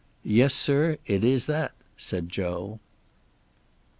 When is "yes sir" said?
0.25-0.97